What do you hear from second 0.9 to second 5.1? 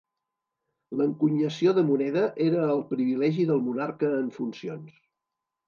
L'encunyació de moneda era el privilegi del monarca en funcions.